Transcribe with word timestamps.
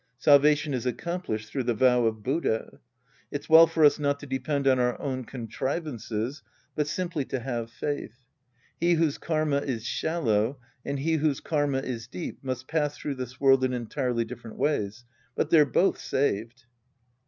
Salvation 0.17 0.73
is 0.73 0.87
accomplished 0.87 1.51
through 1.51 1.61
the 1.61 1.75
vow 1.75 2.05
of 2.05 2.23
Buddha. 2.23 2.79
It's 3.29 3.47
well 3.47 3.67
for 3.67 3.85
us 3.85 3.99
not 3.99 4.19
to 4.21 4.25
depend 4.25 4.67
on 4.67 4.79
our 4.79 4.99
own 4.99 5.25
contrivances, 5.25 6.41
but 6.73 6.87
simply 6.87 7.23
to 7.25 7.37
have 7.37 7.69
faith. 7.69 8.17
He 8.79 8.95
whose 8.95 9.19
karma 9.19 9.57
is 9.59 9.85
shallow 9.85 10.57
and 10.83 10.97
he 10.97 11.17
whose 11.17 11.39
karma 11.39 11.81
is 11.81 12.07
deep 12.07 12.43
must 12.43 12.67
pass 12.67 12.97
through 12.97 13.13
this 13.13 13.39
world 13.39 13.63
in 13.63 13.73
entirely 13.73 14.25
different 14.25 14.57
ways. 14.57 15.05
But 15.35 15.51
they're 15.51 15.67
both 15.67 15.99
saved. 15.99 16.65